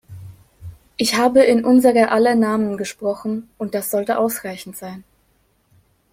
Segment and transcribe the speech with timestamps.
[0.97, 5.03] Ich habe in unserer aller Namen gesprochen, und das sollte ausreichend sein.